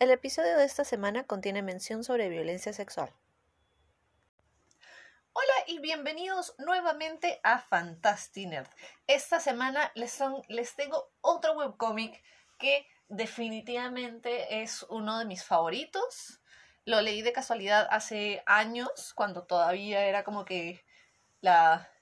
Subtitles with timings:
[0.00, 3.12] El episodio de esta semana contiene mención sobre violencia sexual.
[5.34, 8.66] Hola y bienvenidos nuevamente a Fantastinerd.
[9.06, 12.24] Esta semana les, son, les tengo otro webcómic
[12.58, 16.40] que definitivamente es uno de mis favoritos.
[16.86, 20.82] Lo leí de casualidad hace años, cuando todavía era como que
[21.42, 21.92] la,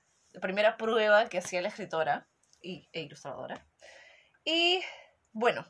[0.40, 2.28] primera prueba que hacía la escritora
[2.62, 3.66] y, e ilustradora.
[4.44, 4.84] Y
[5.32, 5.66] bueno,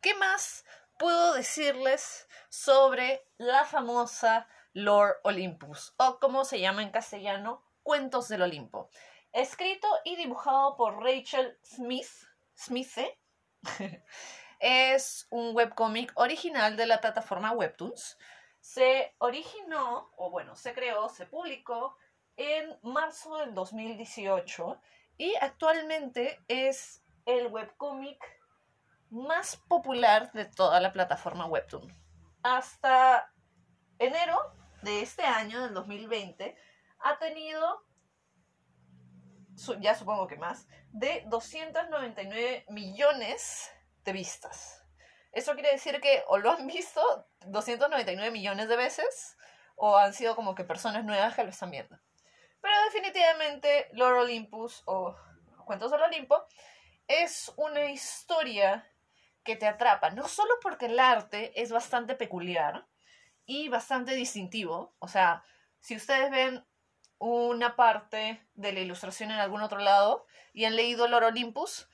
[0.00, 0.64] ¿qué más
[1.04, 8.40] puedo decirles sobre la famosa Lord Olympus, o como se llama en castellano, Cuentos del
[8.40, 8.88] Olimpo?
[9.30, 12.08] Escrito y dibujado por Rachel Smith,
[12.56, 12.88] Smith
[14.60, 18.16] es un webcómic original de la plataforma Webtoons.
[18.60, 21.98] Se originó, o bueno, se creó, se publicó
[22.38, 24.80] en marzo del 2018
[25.18, 28.24] y actualmente es el webcómic
[29.14, 31.86] más popular de toda la plataforma Webtoon.
[32.42, 33.32] Hasta
[33.98, 34.36] enero
[34.82, 36.56] de este año, del 2020,
[36.98, 37.86] ha tenido,
[39.80, 43.70] ya supongo que más, de 299 millones
[44.04, 44.82] de vistas.
[45.30, 47.00] Eso quiere decir que o lo han visto
[47.46, 49.36] 299 millones de veces
[49.76, 51.98] o han sido como que personas nuevas que lo están viendo.
[52.60, 55.16] Pero definitivamente Lord Olympus o
[55.64, 56.44] Cuentos del Olimpo
[57.06, 58.86] es una historia
[59.44, 62.86] que te atrapa, no solo porque el arte es bastante peculiar
[63.46, 65.44] y bastante distintivo, o sea,
[65.80, 66.64] si ustedes ven
[67.18, 71.88] una parte de la ilustración en algún otro lado y han leído Lord Olympus,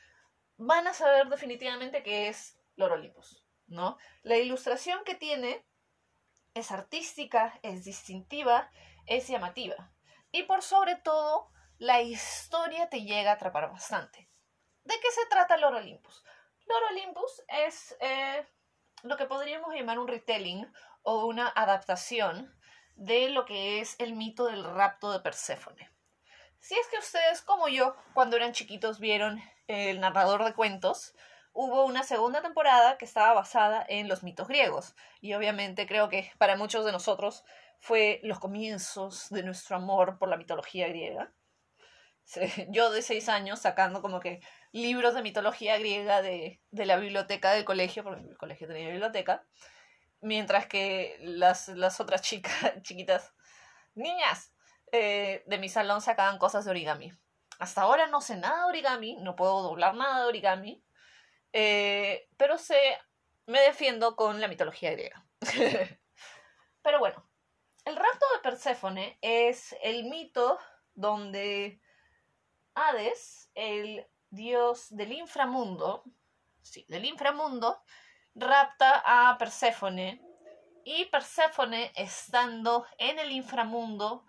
[0.56, 3.98] van a saber definitivamente que es Lord Olympus, ¿no?
[4.22, 5.66] La ilustración que tiene
[6.54, 8.70] es artística, es distintiva,
[9.06, 9.92] es llamativa.
[10.32, 14.28] Y por sobre todo, la historia te llega a atrapar bastante.
[14.84, 16.24] ¿De qué se trata Lord Olympus?
[16.70, 18.46] Lord Olympus es eh,
[19.02, 22.54] lo que podríamos llamar un retelling o una adaptación
[22.94, 25.90] de lo que es el mito del rapto de Perséfone.
[26.60, 31.14] Si es que ustedes, como yo, cuando eran chiquitos vieron el narrador de cuentos,
[31.52, 34.94] hubo una segunda temporada que estaba basada en los mitos griegos.
[35.20, 37.42] Y obviamente creo que para muchos de nosotros
[37.80, 41.32] fue los comienzos de nuestro amor por la mitología griega.
[42.68, 44.40] Yo de seis años sacando como que
[44.72, 49.44] libros de mitología griega de, la biblioteca del colegio, porque el colegio tenía biblioteca,
[50.20, 51.68] mientras que las,
[52.00, 53.32] otras chicas, chiquitas,
[53.94, 54.52] niñas
[54.92, 57.12] eh, de mi salón sacaban cosas de origami.
[57.58, 60.82] Hasta ahora no sé nada de origami, no puedo doblar nada de origami,
[61.52, 62.78] eh, pero sé,
[63.46, 65.26] me defiendo con la mitología griega.
[66.82, 67.28] pero bueno,
[67.84, 70.58] el rapto de Perséfone es el mito
[70.94, 71.80] donde
[72.74, 76.04] Hades, el dios del inframundo,
[76.62, 77.82] sí, del inframundo,
[78.34, 80.22] rapta a Perséfone
[80.84, 84.24] y Perséfone, estando en el inframundo,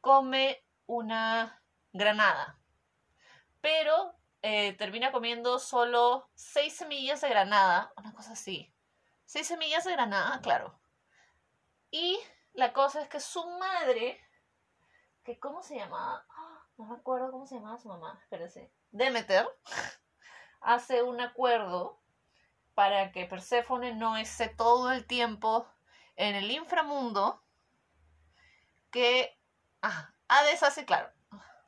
[0.00, 1.62] come una
[1.92, 2.58] granada.
[3.60, 8.74] Pero eh, termina comiendo solo seis semillas de granada, una cosa así.
[9.24, 10.78] Seis semillas de granada, claro.
[11.90, 12.18] Y
[12.54, 14.20] la cosa es que su madre,
[15.22, 16.26] que ¿cómo se llamaba?
[16.28, 18.72] Ah, no me acuerdo cómo se llamaba su mamá, espérense.
[18.92, 19.48] Demeter,
[20.60, 21.98] hace un acuerdo
[22.74, 25.66] para que Perséfone no esté todo el tiempo
[26.16, 27.42] en el inframundo
[28.90, 29.38] que
[29.80, 31.10] ah, Hades hace claro.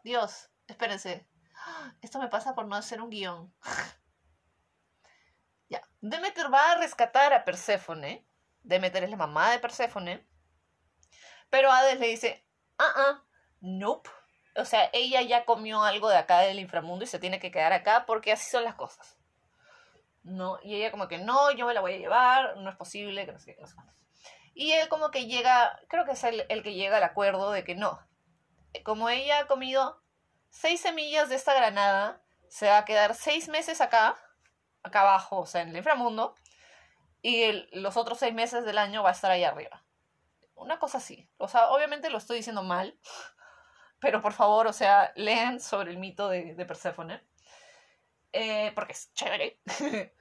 [0.05, 1.27] Dios, espérense.
[2.03, 3.55] Esto me pasa por no hacer un guion.
[5.71, 5.81] ya.
[6.03, 8.29] Demeter va a rescatar a Perséfone.
[8.62, 10.29] Demeter es la mamá de Perséfone.
[11.49, 12.47] Pero Hades le dice,
[12.79, 13.25] ah, ah,
[13.61, 14.11] nope.
[14.57, 17.73] O sea, ella ya comió algo de acá del inframundo y se tiene que quedar
[17.73, 19.19] acá porque así son las cosas.
[20.23, 23.27] No, y ella como que no, yo me la voy a llevar, no es posible,
[24.55, 27.65] Y él como que llega, creo que es el, el que llega al acuerdo de
[27.65, 28.01] que no.
[28.85, 30.01] Como ella ha comido
[30.51, 34.17] seis semillas de esta granada, se va a quedar seis meses acá,
[34.83, 36.37] acá abajo, o sea, en el inframundo,
[37.21, 39.83] y los otros seis meses del año va a estar ahí arriba.
[40.55, 41.29] Una cosa así.
[41.37, 42.99] O sea, obviamente lo estoy diciendo mal,
[44.00, 47.23] pero por favor, o sea, lean sobre el mito de, de Perséfone,
[48.32, 49.61] eh, porque es chévere.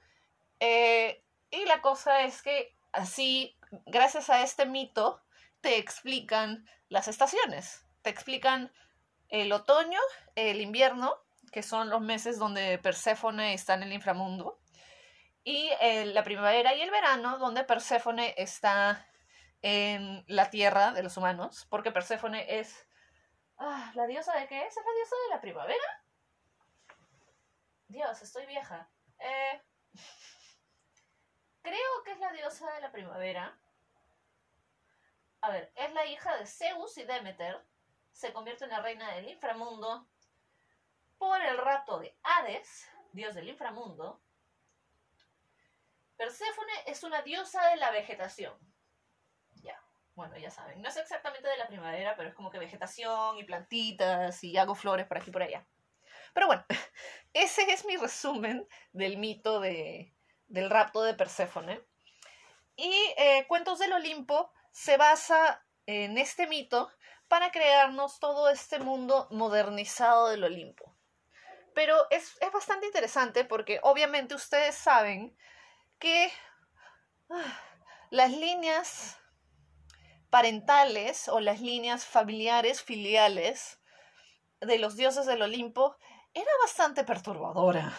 [0.60, 5.20] Eh, y la cosa es que así, gracias a este mito,
[5.60, 8.72] te explican las estaciones, te explican
[9.28, 9.98] el otoño,
[10.36, 11.16] el invierno,
[11.52, 14.58] que son los meses donde Perséfone está en el inframundo,
[15.42, 15.68] y
[16.06, 19.06] la primavera y el verano, donde Perséfone está
[19.60, 22.86] en la tierra de los humanos, porque Perséfone es...
[23.56, 24.76] Ah, ¿La diosa de qué es?
[24.76, 26.04] ¿Es la diosa de la primavera?
[27.88, 28.88] Dios, estoy vieja.
[29.18, 29.62] Eh...
[31.62, 33.58] creo que es la diosa de la primavera.
[35.40, 37.64] A ver, es la hija de Zeus y Demeter.
[38.12, 40.08] Se convierte en la reina del inframundo
[41.18, 44.20] por el rato de Hades, dios del inframundo.
[46.16, 48.58] Perséfone es una diosa de la vegetación.
[50.14, 50.80] Bueno, ya saben.
[50.80, 54.74] No es exactamente de la primavera, pero es como que vegetación y plantitas y hago
[54.74, 55.66] flores por aquí y por allá.
[56.32, 56.64] Pero bueno,
[57.32, 60.14] ese es mi resumen del mito de,
[60.46, 61.84] del rapto de Perséfone.
[62.76, 66.90] Y eh, Cuentos del Olimpo se basa en este mito
[67.28, 70.96] para crearnos todo este mundo modernizado del Olimpo.
[71.74, 75.36] Pero es, es bastante interesante porque obviamente ustedes saben
[75.98, 76.32] que
[77.30, 77.60] ah,
[78.10, 79.18] las líneas
[80.34, 83.78] parentales o las líneas familiares filiales
[84.60, 85.96] de los dioses del Olimpo
[86.32, 87.92] era bastante perturbadora.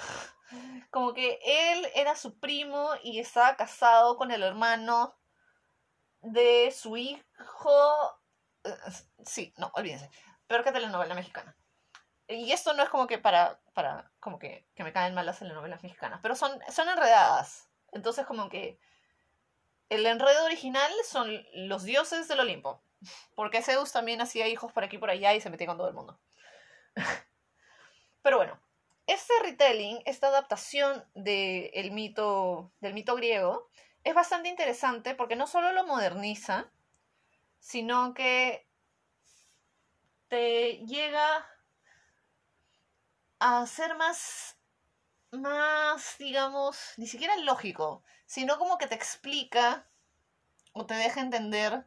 [0.91, 5.15] Como que él era su primo y estaba casado con el hermano
[6.19, 7.23] de su hijo.
[8.65, 8.75] Eh,
[9.25, 10.09] sí, no, olvídense.
[10.45, 11.55] Peor que telenovela mexicana.
[12.27, 15.39] Y esto no es como que para, para como que, que me caen mal las
[15.39, 17.69] telenovelas mexicanas, pero son, son enredadas.
[17.93, 18.77] Entonces como que
[19.89, 22.81] el enredo original son los dioses del Olimpo.
[23.35, 25.87] Porque Zeus también hacía hijos por aquí y por allá y se metía con todo
[25.87, 26.19] el mundo.
[28.21, 28.59] Pero bueno,
[29.07, 33.69] este retelling, esta adaptación del mito, del mito griego,
[34.03, 36.71] es bastante interesante porque no solo lo moderniza,
[37.59, 38.67] sino que
[40.27, 41.47] te llega
[43.39, 44.57] a ser más,
[45.37, 49.87] más, digamos, ni siquiera lógico, sino como que te explica
[50.73, 51.85] o te deja entender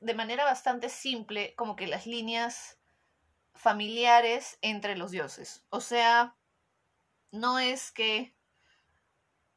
[0.00, 2.78] de manera bastante simple como que las líneas
[3.54, 5.64] familiares entre los dioses.
[5.68, 6.36] O sea,
[7.30, 8.34] no es que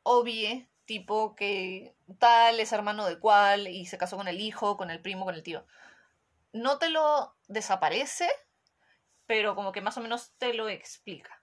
[0.03, 4.91] obvie, tipo que tal es hermano de cual y se casó con el hijo, con
[4.91, 5.65] el primo, con el tío.
[6.51, 8.29] No te lo desaparece,
[9.25, 11.40] pero como que más o menos te lo explica.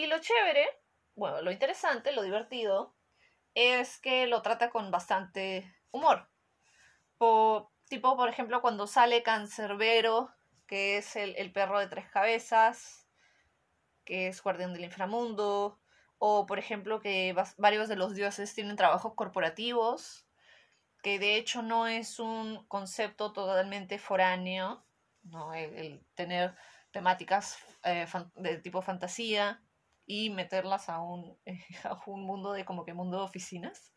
[0.00, 0.66] Y lo chévere,
[1.14, 2.96] bueno, lo interesante, lo divertido,
[3.52, 6.30] es que lo trata con bastante humor.
[7.86, 10.34] tipo, por ejemplo, cuando sale Cancerbero
[10.66, 13.06] que es el, perro de tres cabezas,
[14.06, 15.78] que es guardián del inframundo,
[16.16, 20.26] o por ejemplo que varios de los dioses tienen trabajos corporativos,
[21.02, 24.82] que de hecho no es un concepto totalmente foráneo,
[25.24, 25.52] ¿no?
[25.52, 26.54] el, tener
[26.90, 28.06] temáticas eh,
[28.36, 29.62] de tipo fantasía
[30.10, 31.38] y meterlas a un,
[31.84, 33.92] a un mundo de como que mundo de oficinas.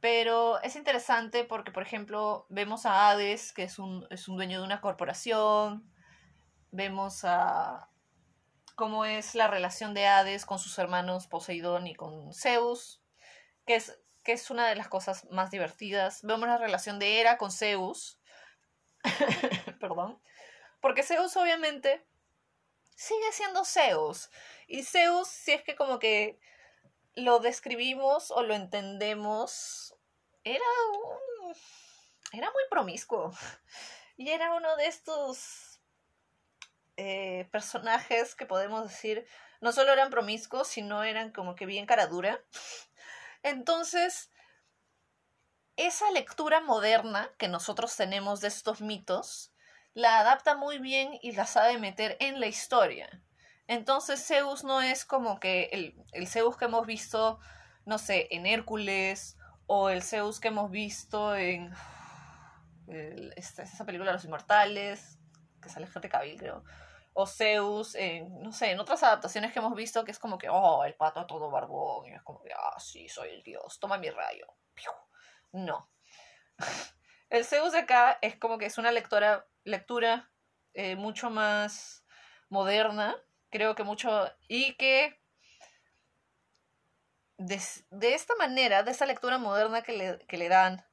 [0.00, 4.60] Pero es interesante porque, por ejemplo, vemos a Hades, que es un, es un dueño
[4.60, 5.92] de una corporación,
[6.70, 7.90] vemos a
[8.76, 13.02] cómo es la relación de Hades con sus hermanos Poseidón y con Zeus,
[13.66, 16.20] que es, que es una de las cosas más divertidas.
[16.22, 18.20] Vemos la relación de Hera con Zeus,
[19.80, 20.22] perdón,
[20.80, 22.06] porque Zeus obviamente
[23.00, 24.30] sigue siendo Zeus.
[24.66, 26.38] Y Zeus, si es que como que
[27.14, 29.96] lo describimos o lo entendemos,
[30.44, 31.54] era un...
[32.32, 33.32] era muy promiscuo.
[34.16, 35.80] Y era uno de estos
[36.98, 39.26] eh, personajes que podemos decir,
[39.62, 42.44] no solo eran promiscuos, sino eran como que bien cara dura.
[43.42, 44.30] Entonces,
[45.76, 49.54] esa lectura moderna que nosotros tenemos de estos mitos,
[50.00, 53.08] la adapta muy bien y la sabe meter en la historia.
[53.66, 57.38] Entonces Zeus no es como que el, el Zeus que hemos visto,
[57.84, 61.72] no sé, en Hércules o el Zeus que hemos visto en
[63.36, 65.18] esta, esa película Los Inmortales,
[65.62, 66.64] que sale gente Cavill, creo.
[67.12, 70.48] O Zeus, en, no sé, en otras adaptaciones que hemos visto que es como que,
[70.48, 73.98] oh, el pato todo barbón, y es como que, ah, sí, soy el dios, toma
[73.98, 74.46] mi rayo.
[75.52, 75.90] No.
[77.30, 80.30] El Zeus de acá es como que es una lectora, lectura
[80.74, 82.04] eh, mucho más
[82.48, 83.16] moderna
[83.50, 85.20] creo que mucho, y que
[87.36, 87.60] de,
[88.14, 90.84] esta manera, de esta lectura moderna que le, que le dan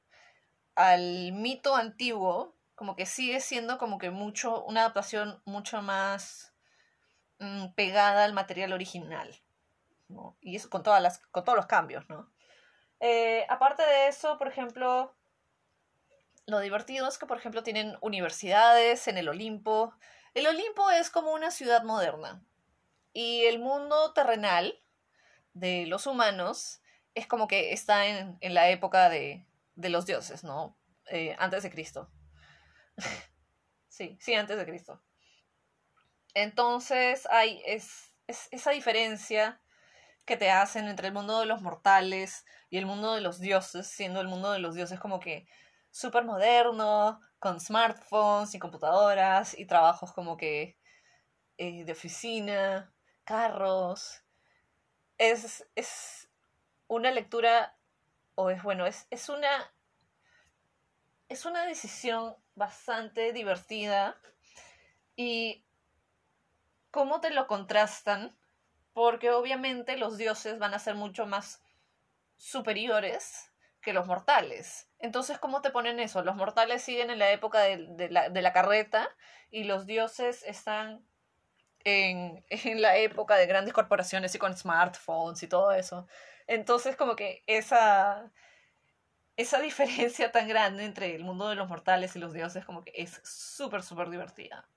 [0.74, 6.54] al mito antiguo, como que sigue siendo como que mucho, una adaptación mucho más
[7.38, 9.34] mm, pegada al material original.
[10.40, 12.32] Y eso con, todas las, con todos los cambios, ¿no?
[13.00, 15.14] Eh, aparte de eso, por ejemplo,
[16.48, 19.92] lo divertido es que, por ejemplo, tienen universidades en el Olimpo.
[20.32, 22.42] El Olimpo es como una ciudad moderna.
[23.12, 24.80] Y el mundo terrenal
[25.52, 26.80] de los humanos
[27.14, 30.74] es como que está en, la época de, los dioses, ¿no?
[31.10, 32.10] Eh, antes de Cristo.
[33.88, 35.02] sí, sí, antes de Cristo.
[36.32, 39.60] Entonces hay es, esa diferencia
[40.24, 43.86] que te hacen entre el mundo de los mortales y el mundo de los dioses,
[43.86, 45.46] siendo el mundo de los dioses como que
[45.98, 50.78] súper moderno, con smartphones y computadoras y trabajos como que
[51.56, 52.92] eh, de oficina,
[53.24, 54.22] carros.
[55.18, 56.30] Es, es
[56.86, 57.76] una lectura,
[58.36, 59.72] o es bueno, es, es una.
[61.28, 64.20] Es una decisión bastante divertida.
[65.16, 65.64] Y
[66.92, 68.38] cómo te lo contrastan,
[68.92, 71.60] porque obviamente los dioses van a ser mucho más
[72.36, 73.47] superiores
[73.88, 74.86] que los mortales.
[74.98, 76.22] Entonces, ¿cómo te ponen eso?
[76.22, 79.08] Los mortales siguen en la época de, la, carreta
[79.50, 81.02] y los dioses están
[81.84, 86.06] en, en, la época de grandes corporaciones y con smartphones y todo eso.
[86.46, 88.30] Entonces, como que esa,
[89.38, 92.92] esa diferencia tan grande entre el mundo de los mortales y los dioses, como que
[92.94, 94.68] es súper, súper divertida.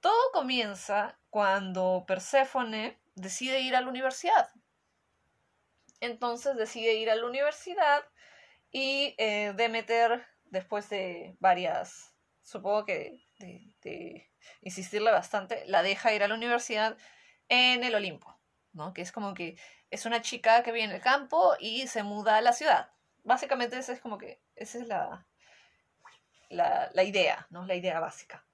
[0.00, 4.50] Todo comienza cuando Perséfone decide ir a la universidad.
[6.00, 8.04] Entonces decide ir a la universidad
[8.70, 14.30] y eh, Demeter, después de varias, supongo que de,
[14.62, 16.96] insistirle bastante, la deja ir a la universidad
[17.48, 18.38] en el Olimpo,
[18.72, 18.92] ¿no?
[18.92, 19.58] Que es como que
[19.90, 22.92] es una chica que vive en el campo y se muda a la ciudad.
[23.22, 25.26] Básicamente esa es como que, esa es la,
[26.48, 27.66] la, la idea, ¿no?
[27.66, 28.46] La idea básica.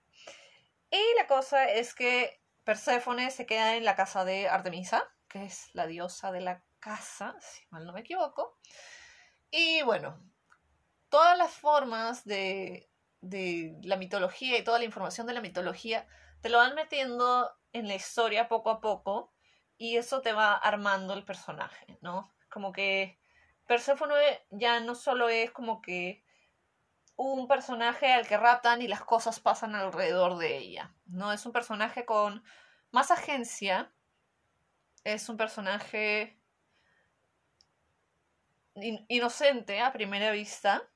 [0.91, 5.69] Y la cosa es que Perséfone se queda en la casa de Artemisa, que es
[5.75, 8.57] la diosa de la casa, si mal no me equivoco.
[9.51, 10.23] Y bueno,
[11.09, 12.89] todas las formas de,
[13.21, 16.07] de la mitología y toda la información de la mitología
[16.43, 19.35] te lo van metiendo en la historia poco a poco
[19.77, 22.33] y eso te va armando el personaje, ¿no?
[22.49, 23.19] Como que
[23.67, 26.25] Perséfone ya no solo es como que
[27.17, 30.95] un personaje al que raptan y las cosas pasan alrededor de ella.
[31.07, 32.45] No es un personaje con
[32.93, 33.93] más agencia.
[35.03, 36.36] Es un personaje
[39.09, 40.89] inocente a primera vista.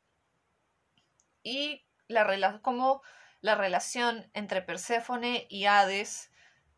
[1.43, 3.03] Y la como
[3.41, 6.31] la relación entre Perséfone y Hades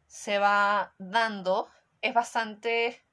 [0.06, 1.68] se va dando
[2.00, 3.04] es bastante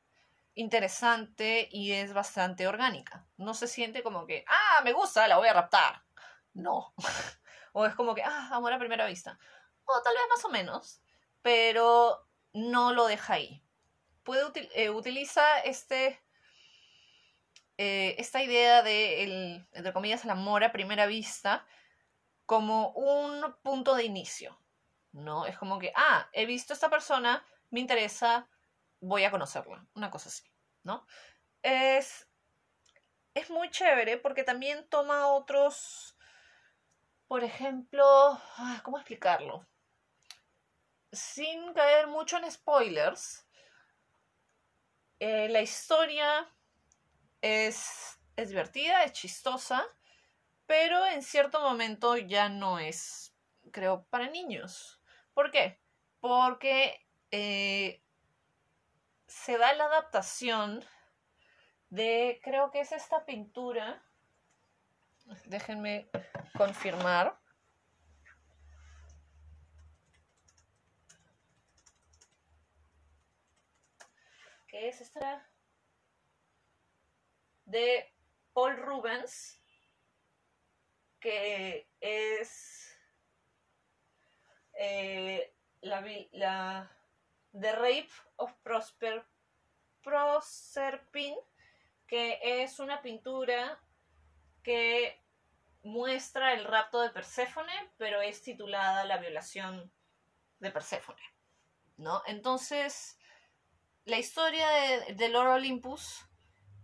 [0.53, 3.25] interesante y es bastante orgánica.
[3.37, 6.03] No se siente como que, ah, me gusta, la voy a raptar
[6.53, 6.93] no.
[7.73, 9.39] o es como que, ah, amor a primera vista.
[9.85, 11.01] O tal vez más o menos,
[11.41, 13.63] pero no lo deja ahí.
[14.23, 16.21] Puede eh, utiliza este,
[17.79, 21.65] eh, esta idea de, el, entre comillas, el amor a primera vista
[22.45, 24.59] como un punto de inicio.
[25.11, 25.47] ¿No?
[25.47, 28.47] Es como que, ah, he visto a esta persona, me interesa,
[28.99, 29.87] voy a conocerla.
[29.95, 30.43] Una cosa así,
[30.83, 31.07] ¿no?
[31.63, 32.27] Es,
[33.33, 36.15] es muy chévere porque también toma otros
[37.29, 38.03] por ejemplo,
[38.57, 39.63] ah, ¿cómo explicarlo?
[41.11, 43.47] Sin caer mucho en spoilers,
[45.19, 46.51] eh, la historia
[47.41, 49.85] es, es divertida, es chistosa,
[50.65, 53.35] pero en cierto momento ya no es,
[53.71, 55.01] creo, para niños.
[55.33, 55.79] ¿Por qué?
[56.19, 58.03] Porque eh,
[59.27, 60.83] se da la adaptación
[61.89, 64.03] de, creo que es esta pintura
[65.45, 66.09] Déjenme
[66.57, 67.39] confirmar.
[74.67, 75.48] ¿Qué es esta?
[77.69, 78.11] De
[78.53, 79.61] Paul Rubens,
[81.19, 82.97] que es
[84.73, 86.91] eh, la, la
[87.51, 89.25] The Rape of Prosper
[90.01, 91.37] Proserpine,
[92.07, 93.79] que es una pintura
[94.63, 95.21] que
[95.83, 99.91] muestra el rapto de Perséfone, pero es titulada La violación
[100.59, 101.21] de Perséfone.
[101.97, 102.23] ¿No?
[102.25, 103.19] Entonces,
[104.05, 106.28] la historia de, de Lord Olympus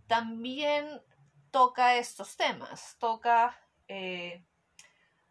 [0.06, 1.02] también
[1.50, 3.58] toca estos temas, toca
[3.88, 4.44] eh,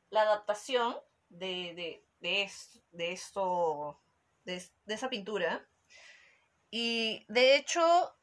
[0.09, 0.95] la adaptación
[1.29, 2.05] de, de,
[2.91, 4.01] de esto,
[4.43, 5.67] de, esa pintura.
[6.71, 8.15] Y de hecho,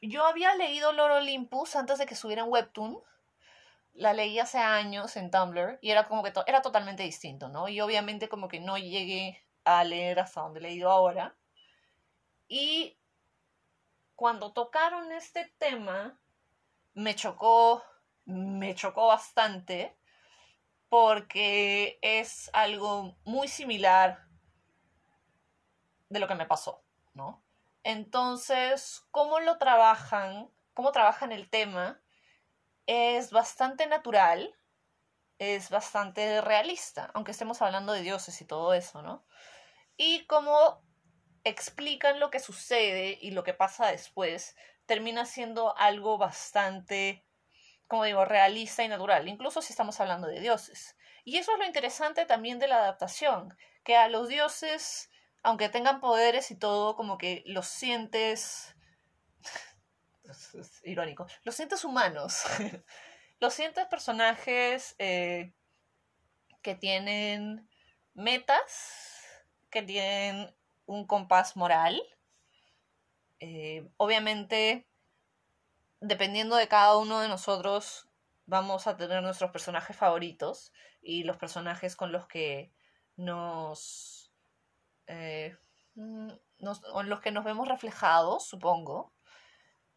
[0.00, 3.02] yo había leído Lord Olympus antes de que subiera en Webtoon
[3.94, 7.68] la leí hace años en Tumblr y era como que era totalmente distinto, ¿no?
[7.68, 11.36] Y obviamente como que no llegué a leer hasta donde he leído ahora.
[12.48, 12.98] Y
[14.16, 16.18] cuando tocaron este tema,
[16.94, 17.82] me chocó,
[18.24, 19.96] me chocó bastante
[20.88, 24.26] porque es algo muy similar
[26.08, 26.82] de lo que me pasó,
[27.14, 27.42] ¿no?
[27.82, 30.50] Entonces, ¿cómo lo trabajan?
[30.74, 32.02] ¿Cómo trabajan el tema?
[32.86, 34.54] es bastante natural,
[35.38, 39.24] es bastante realista, aunque estemos hablando de dioses y todo eso, ¿no?
[39.96, 40.82] Y como
[41.44, 44.56] explican lo que sucede y lo que pasa después,
[44.86, 47.24] termina siendo algo bastante,
[47.88, 50.96] como digo, realista y natural, incluso si estamos hablando de dioses.
[51.24, 55.10] Y eso es lo interesante también de la adaptación, que a los dioses,
[55.42, 58.74] aunque tengan poderes y todo, como que los sientes...
[60.24, 62.42] es irónico, los sientes humanos.
[63.40, 65.52] los sientes personajes eh,
[66.62, 67.68] que tienen
[68.14, 70.54] metas, que tienen
[70.92, 72.02] un compás moral.
[73.40, 74.86] Eh, obviamente,
[76.00, 78.08] dependiendo de cada uno de nosotros,
[78.46, 82.72] vamos a tener nuestros personajes favoritos y los personajes con los que
[83.16, 84.32] nos,
[85.06, 85.56] eh,
[85.94, 89.12] mm, los que nos vemos reflejados, supongo.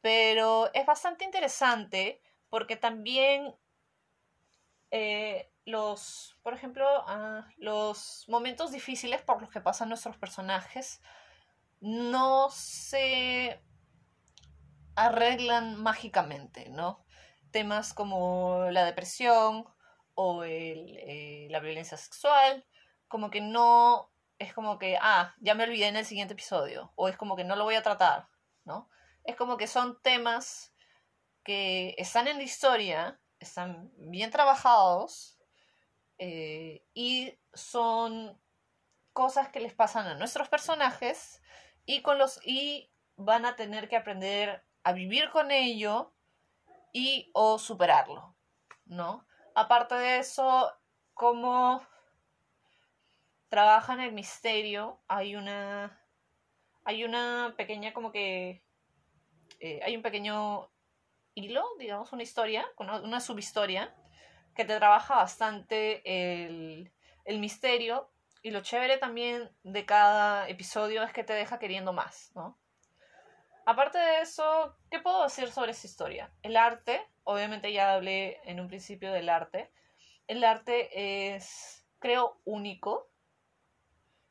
[0.02, 3.56] Pero es bastante interesante porque también
[4.92, 11.02] eh, los, por ejemplo, ah, los momentos difíciles por los que pasan nuestros personajes
[11.82, 13.62] no se
[14.96, 17.04] arreglan mágicamente, ¿no?
[17.52, 19.66] Temas como la depresión
[20.14, 22.66] o eh, la violencia sexual,
[23.08, 27.08] como que no es como que, ah, ya me olvidé en el siguiente episodio, o
[27.08, 28.28] es como que no lo voy a tratar,
[28.66, 28.90] ¿no?
[29.24, 30.74] Es como que son temas
[31.44, 35.35] que están en la historia, están bien trabajados
[36.18, 38.40] eh, y son
[39.14, 41.42] cosas que les pasan a nuestros personajes
[41.86, 46.14] y con los y van a tener que aprender a vivir con ello
[46.92, 48.36] y o superarlo,
[48.86, 49.28] ¿no?
[49.54, 50.72] Aparte de eso,
[51.14, 51.86] como
[53.50, 56.02] trabajan el misterio, hay una
[56.84, 58.64] hay una pequeña como que
[59.60, 60.70] eh, hay un pequeño
[61.34, 63.96] hilo, digamos, una historia, una subhistoria,
[64.56, 66.92] que te trabaja bastante el,
[67.26, 68.10] el misterio
[68.42, 72.58] y lo chévere también de cada episodio es que te deja queriendo más, ¿no?
[73.66, 76.32] Aparte de eso, ¿qué puedo decir sobre esa historia?
[76.44, 79.72] El arte, obviamente ya hablé en un principio del arte.
[80.28, 83.10] El arte es, creo, único.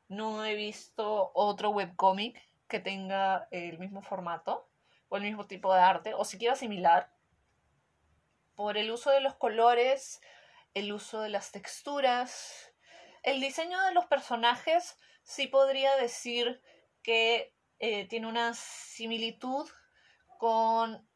[0.06, 4.68] No he visto otro webcómic que tenga el mismo formato
[5.08, 7.13] o el mismo tipo de arte, o siquiera similar,
[8.54, 10.20] por el uso de los colores,
[10.74, 12.72] el uso de las texturas,
[13.22, 16.60] el diseño de los personajes, sí podría decir
[17.02, 19.68] que eh, tiene una similitud
[20.38, 21.08] con,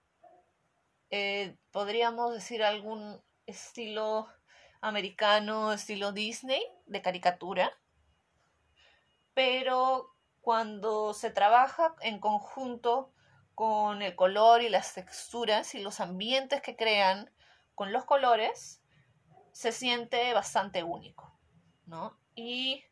[1.10, 4.28] eh, podríamos decir, algún estilo
[4.80, 7.78] americano, estilo Disney, de caricatura,
[9.34, 13.12] pero cuando se trabaja en conjunto
[13.58, 17.28] con el color y las texturas y los ambientes que crean
[17.74, 18.84] con los colores,
[19.50, 21.36] se siente bastante único,
[21.84, 22.16] ¿no?
[22.36, 22.84] Y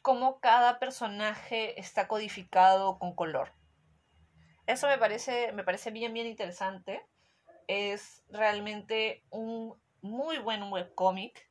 [0.00, 3.52] cómo cada personaje está codificado con color.
[4.66, 7.06] Eso me parece, me parece bien, bien interesante.
[7.68, 11.46] Es realmente un muy buen webcómic.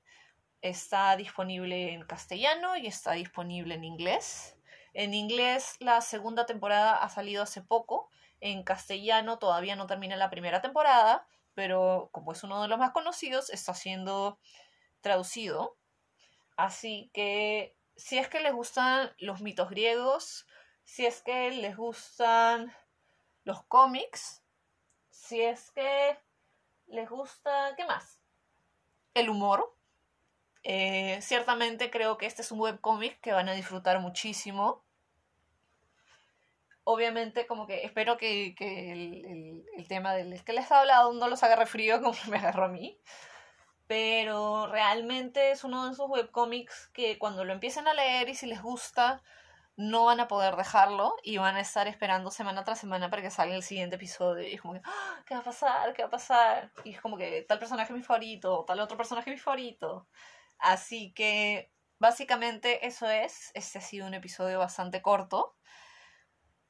[0.63, 4.57] Está disponible en castellano y está disponible en inglés.
[4.93, 8.09] En inglés la segunda temporada ha salido hace poco.
[8.39, 12.91] En castellano todavía no termina la primera temporada, pero como es uno de los más
[12.91, 14.39] conocidos, está siendo
[15.01, 15.77] traducido.
[16.57, 20.47] Así que si es que les gustan los mitos griegos,
[20.83, 22.73] si es que les gustan
[23.43, 24.43] los cómics,
[25.09, 26.17] si es que
[26.87, 28.19] les gusta, ¿qué más?
[29.13, 29.75] El humor,
[30.63, 34.83] eh, ciertamente creo que este es un webcómic que van a disfrutar muchísimo.
[36.83, 41.65] Obviamente, como que espero que, el, tema del que les he hablado no los agarre
[41.65, 42.99] frío como me agarró a mí.
[43.87, 48.45] Pero realmente es uno de esos webcómics que cuando lo empiecen a leer y si
[48.47, 49.21] les gusta,
[49.75, 53.31] no van a poder dejarlo y van a estar esperando semana tras semana para que
[53.31, 54.47] salga el siguiente episodio.
[54.47, 55.93] Y es como que, ah, ¿qué va a pasar?
[55.93, 56.71] ¿Qué va a pasar?
[56.83, 60.07] Y es como que tal personaje es mi favorito, tal otro personaje es mi favorito.
[60.61, 63.51] Así que básicamente eso es.
[63.55, 65.57] Este ha sido un episodio bastante corto.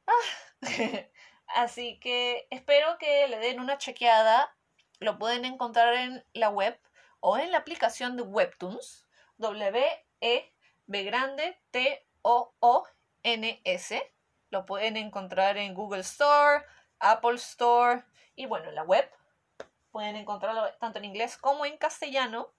[0.07, 0.13] Ah,
[1.47, 4.55] así que espero que le den una chequeada.
[4.99, 6.79] Lo pueden encontrar en la web
[7.19, 9.07] o en la aplicación de Webtoons.
[9.37, 12.01] W-E-B grande T-O-O-N-S.
[14.51, 16.63] Lo pueden encontrar en Google Store,
[16.99, 18.03] Apple Store
[18.35, 19.09] y bueno, en la web.
[19.91, 22.53] Pueden encontrarlo tanto en inglés como en castellano.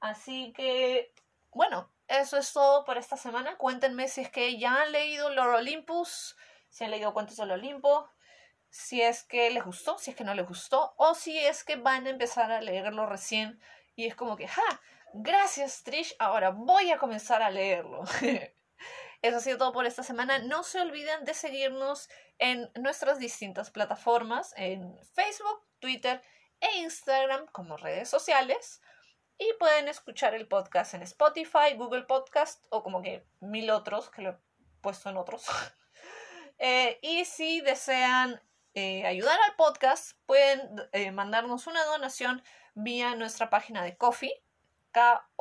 [0.00, 1.12] Así que,
[1.50, 3.56] bueno, eso es todo por esta semana.
[3.56, 6.36] Cuéntenme si es que ya han leído Lord Olympus,
[6.68, 8.08] si han leído Cuentos del Olimpo,
[8.70, 11.76] si es que les gustó, si es que no les gustó, o si es que
[11.76, 13.60] van a empezar a leerlo recién
[13.94, 14.80] y es como que, ¡ja!
[15.14, 18.04] Gracias Trish, ahora voy a comenzar a leerlo.
[19.22, 20.38] Eso ha sido todo por esta semana.
[20.38, 22.08] No se olviden de seguirnos
[22.38, 26.22] en nuestras distintas plataformas, en Facebook, Twitter
[26.60, 28.80] e Instagram como redes sociales.
[29.38, 34.22] Y pueden escuchar el podcast en Spotify, Google Podcast o como que mil otros que
[34.22, 34.36] lo he
[34.80, 35.46] puesto en otros.
[36.60, 38.42] Eh, y si desean
[38.74, 42.42] eh, ayudar al podcast, pueden eh, mandarnos una donación
[42.74, 44.42] vía nuestra página de Coffee,
[44.90, 45.32] K-O-F-I,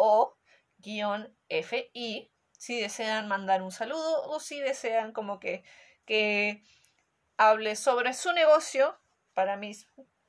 [2.51, 5.63] si desean mandar un saludo o si desean como que,
[6.05, 6.63] que
[7.37, 8.99] hable sobre su negocio
[9.33, 9.87] para mis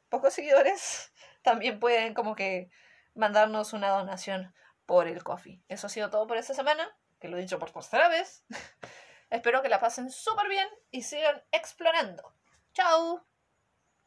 [0.09, 2.70] pocos seguidores, también pueden como que
[3.18, 4.54] mandarnos una donación
[4.87, 5.62] por el coffee.
[5.68, 6.88] Eso ha sido todo por esta semana,
[7.20, 8.44] que lo he dicho por tercera vez.
[9.31, 12.35] Espero que la pasen súper bien y sigan explorando.
[12.72, 13.26] ¡Chao!